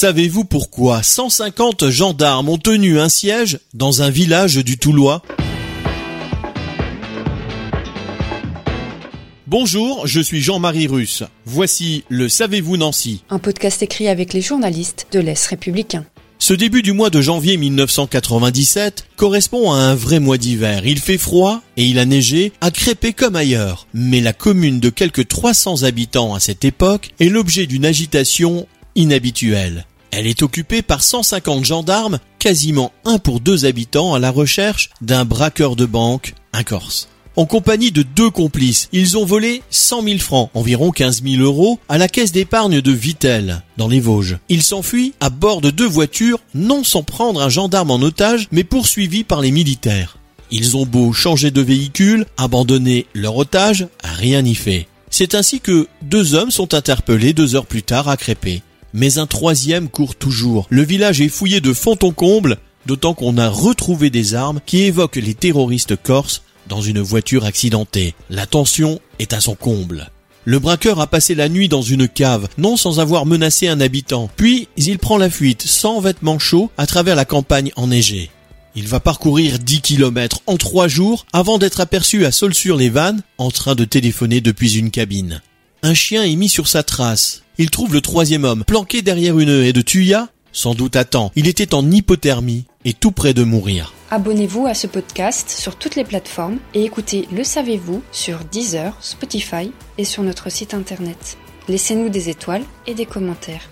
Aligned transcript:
Savez-vous 0.00 0.46
pourquoi 0.46 1.02
150 1.02 1.90
gendarmes 1.90 2.48
ont 2.48 2.56
tenu 2.56 2.98
un 2.98 3.10
siège 3.10 3.58
dans 3.74 4.00
un 4.00 4.08
village 4.08 4.56
du 4.56 4.78
Toulois? 4.78 5.20
Bonjour, 9.46 10.06
je 10.06 10.22
suis 10.22 10.40
Jean-Marie 10.40 10.86
Russe. 10.86 11.22
Voici 11.44 12.04
le 12.08 12.30
Savez-vous 12.30 12.78
Nancy 12.78 13.24
Un 13.28 13.38
podcast 13.38 13.82
écrit 13.82 14.08
avec 14.08 14.32
les 14.32 14.40
journalistes 14.40 15.06
de 15.12 15.20
l'Est 15.20 15.46
républicain. 15.48 16.06
Ce 16.38 16.54
début 16.54 16.80
du 16.80 16.94
mois 16.94 17.10
de 17.10 17.20
janvier 17.20 17.58
1997 17.58 19.04
correspond 19.16 19.70
à 19.70 19.76
un 19.76 19.94
vrai 19.94 20.18
mois 20.18 20.38
d'hiver. 20.38 20.86
Il 20.86 20.98
fait 20.98 21.18
froid 21.18 21.60
et 21.76 21.84
il 21.84 21.98
a 21.98 22.06
neigé 22.06 22.54
à 22.62 22.70
Crépé 22.70 23.12
comme 23.12 23.36
ailleurs. 23.36 23.86
Mais 23.92 24.22
la 24.22 24.32
commune 24.32 24.80
de 24.80 24.88
quelques 24.88 25.28
300 25.28 25.82
habitants 25.82 26.32
à 26.32 26.40
cette 26.40 26.64
époque 26.64 27.10
est 27.20 27.28
l'objet 27.28 27.66
d'une 27.66 27.84
agitation 27.84 28.66
inhabituelle. 28.94 29.84
Elle 30.12 30.26
est 30.26 30.42
occupée 30.42 30.82
par 30.82 31.02
150 31.02 31.64
gendarmes, 31.64 32.18
quasiment 32.38 32.92
un 33.04 33.18
pour 33.18 33.40
deux 33.40 33.64
habitants 33.64 34.14
à 34.14 34.18
la 34.18 34.30
recherche 34.30 34.90
d'un 35.00 35.24
braqueur 35.24 35.76
de 35.76 35.86
banque, 35.86 36.34
un 36.52 36.64
Corse. 36.64 37.08
En 37.36 37.46
compagnie 37.46 37.92
de 37.92 38.02
deux 38.02 38.28
complices, 38.28 38.88
ils 38.92 39.16
ont 39.16 39.24
volé 39.24 39.62
100 39.70 40.02
000 40.02 40.18
francs, 40.18 40.50
environ 40.52 40.90
15 40.90 41.22
000 41.22 41.42
euros, 41.42 41.78
à 41.88 41.96
la 41.96 42.08
caisse 42.08 42.32
d'épargne 42.32 42.80
de 42.80 42.92
Vitel, 42.92 43.62
dans 43.76 43.86
les 43.86 44.00
Vosges. 44.00 44.38
Ils 44.48 44.64
s'enfuient 44.64 45.14
à 45.20 45.30
bord 45.30 45.60
de 45.60 45.70
deux 45.70 45.86
voitures, 45.86 46.40
non 46.54 46.82
sans 46.82 47.04
prendre 47.04 47.40
un 47.40 47.48
gendarme 47.48 47.92
en 47.92 48.02
otage, 48.02 48.48
mais 48.50 48.64
poursuivis 48.64 49.22
par 49.22 49.40
les 49.40 49.52
militaires. 49.52 50.18
Ils 50.50 50.76
ont 50.76 50.86
beau 50.86 51.12
changer 51.12 51.52
de 51.52 51.60
véhicule, 51.60 52.26
abandonner 52.36 53.06
leur 53.14 53.36
otage, 53.36 53.86
rien 54.02 54.42
n'y 54.42 54.56
fait. 54.56 54.88
C'est 55.08 55.36
ainsi 55.36 55.60
que 55.60 55.86
deux 56.02 56.34
hommes 56.34 56.50
sont 56.50 56.74
interpellés 56.74 57.32
deux 57.32 57.54
heures 57.54 57.66
plus 57.66 57.84
tard 57.84 58.08
à 58.08 58.16
Crépé. 58.16 58.62
Mais 58.92 59.18
un 59.18 59.26
troisième 59.26 59.88
court 59.88 60.14
toujours. 60.14 60.66
Le 60.70 60.82
village 60.82 61.20
est 61.20 61.28
fouillé 61.28 61.60
de 61.60 61.72
fond 61.72 61.98
en 62.02 62.12
comble, 62.12 62.58
d'autant 62.86 63.14
qu'on 63.14 63.38
a 63.38 63.48
retrouvé 63.48 64.10
des 64.10 64.34
armes 64.34 64.60
qui 64.66 64.82
évoquent 64.82 65.16
les 65.16 65.34
terroristes 65.34 65.96
corses 65.96 66.42
dans 66.68 66.80
une 66.80 67.00
voiture 67.00 67.44
accidentée. 67.44 68.14
La 68.30 68.46
tension 68.46 69.00
est 69.18 69.32
à 69.32 69.40
son 69.40 69.54
comble. 69.54 70.10
Le 70.44 70.58
braqueur 70.58 71.00
a 71.00 71.06
passé 71.06 71.34
la 71.34 71.48
nuit 71.48 71.68
dans 71.68 71.82
une 71.82 72.08
cave, 72.08 72.48
non 72.56 72.76
sans 72.76 72.98
avoir 72.98 73.26
menacé 73.26 73.68
un 73.68 73.80
habitant. 73.80 74.30
Puis, 74.36 74.68
il 74.76 74.98
prend 74.98 75.18
la 75.18 75.28
fuite, 75.28 75.62
sans 75.62 76.00
vêtements 76.00 76.38
chauds, 76.38 76.70
à 76.78 76.86
travers 76.86 77.14
la 77.14 77.26
campagne 77.26 77.72
enneigée. 77.76 78.30
Il 78.74 78.86
va 78.86 79.00
parcourir 79.00 79.58
10 79.58 79.80
kilomètres 79.80 80.40
en 80.46 80.56
3 80.56 80.88
jours 80.88 81.26
avant 81.32 81.58
d'être 81.58 81.80
aperçu 81.80 82.24
à 82.24 82.32
Sol-sur-les-Vannes, 82.32 83.22
en 83.36 83.50
train 83.50 83.74
de 83.74 83.84
téléphoner 83.84 84.40
depuis 84.40 84.78
une 84.78 84.90
cabine. 84.90 85.42
Un 85.82 85.94
chien 85.94 86.24
est 86.24 86.36
mis 86.36 86.50
sur 86.50 86.68
sa 86.68 86.82
trace. 86.82 87.42
Il 87.56 87.70
trouve 87.70 87.94
le 87.94 88.02
troisième 88.02 88.44
homme, 88.44 88.64
planqué 88.66 89.00
derrière 89.00 89.38
une 89.38 89.48
haie 89.48 89.72
de 89.72 89.80
tuya, 89.80 90.28
sans 90.52 90.74
doute 90.74 90.94
à 90.94 91.06
temps. 91.06 91.32
Il 91.36 91.48
était 91.48 91.72
en 91.72 91.90
hypothermie 91.90 92.66
et 92.84 92.92
tout 92.92 93.12
près 93.12 93.32
de 93.32 93.44
mourir. 93.44 93.94
Abonnez-vous 94.10 94.66
à 94.66 94.74
ce 94.74 94.86
podcast 94.86 95.48
sur 95.48 95.76
toutes 95.76 95.96
les 95.96 96.04
plateformes 96.04 96.58
et 96.74 96.84
écoutez 96.84 97.28
Le 97.32 97.44
Savez-vous 97.44 98.02
sur 98.12 98.40
Deezer, 98.44 98.94
Spotify 99.00 99.72
et 99.96 100.04
sur 100.04 100.22
notre 100.22 100.50
site 100.50 100.74
internet. 100.74 101.38
Laissez-nous 101.66 102.10
des 102.10 102.28
étoiles 102.28 102.64
et 102.86 102.92
des 102.92 103.06
commentaires. 103.06 103.70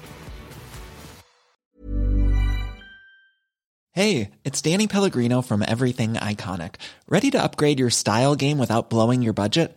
Hey, 3.93 4.31
it's 4.47 4.63
Danny 4.63 4.87
Pellegrino 4.87 5.43
from 5.43 5.63
Everything 5.63 6.15
Iconic. 6.15 6.77
Ready 7.07 7.31
to 7.33 7.39
upgrade 7.43 7.79
your 7.79 7.91
style 7.91 8.35
game 8.35 8.59
without 8.59 8.89
blowing 8.89 9.21
your 9.21 9.35
budget? 9.35 9.77